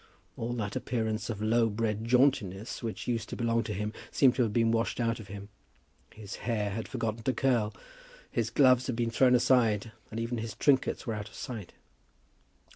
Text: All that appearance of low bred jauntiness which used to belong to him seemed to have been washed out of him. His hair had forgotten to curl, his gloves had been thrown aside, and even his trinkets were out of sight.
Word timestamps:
All 0.35 0.53
that 0.53 0.75
appearance 0.75 1.29
of 1.29 1.43
low 1.43 1.69
bred 1.69 2.05
jauntiness 2.05 2.81
which 2.81 3.07
used 3.07 3.29
to 3.29 3.35
belong 3.35 3.61
to 3.65 3.73
him 3.75 3.93
seemed 4.09 4.33
to 4.33 4.41
have 4.41 4.51
been 4.51 4.71
washed 4.71 4.99
out 4.99 5.19
of 5.19 5.27
him. 5.27 5.49
His 6.15 6.37
hair 6.37 6.71
had 6.71 6.87
forgotten 6.87 7.21
to 7.21 7.33
curl, 7.33 7.71
his 8.31 8.49
gloves 8.49 8.87
had 8.87 8.95
been 8.95 9.11
thrown 9.11 9.35
aside, 9.35 9.91
and 10.09 10.19
even 10.19 10.39
his 10.39 10.55
trinkets 10.55 11.05
were 11.05 11.13
out 11.13 11.29
of 11.29 11.35
sight. 11.35 11.73